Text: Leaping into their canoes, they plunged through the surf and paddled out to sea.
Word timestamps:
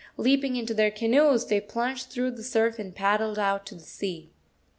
Leaping 0.17 0.55
into 0.55 0.73
their 0.73 0.89
canoes, 0.89 1.45
they 1.45 1.61
plunged 1.61 2.07
through 2.09 2.31
the 2.31 2.41
surf 2.41 2.79
and 2.79 2.95
paddled 2.95 3.37
out 3.37 3.67
to 3.67 3.77
sea. 3.79 4.31